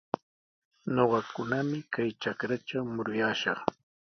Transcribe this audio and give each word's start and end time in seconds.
Ñuqakunami 0.95 1.79
kay 1.93 2.09
trakratraw 2.21 2.85
muruyaashaq. 2.93 3.59